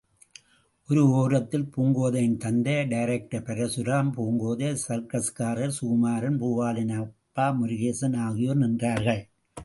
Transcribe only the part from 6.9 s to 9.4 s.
அப்பா முருகேசன் ஆகியோர் நின்றார்கள்.